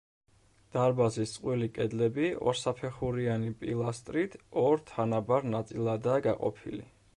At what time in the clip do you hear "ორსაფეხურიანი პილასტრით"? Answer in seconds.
2.53-4.41